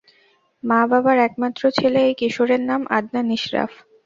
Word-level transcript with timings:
মা 0.63 0.79
বাবার 0.89 1.17
একমাত্র 1.27 1.61
ছেলে 1.77 1.99
এই 2.07 2.15
কিশোরের 2.19 2.61
নাম 2.69 2.81
আদনান 2.97 3.27
ইসফার। 3.31 3.69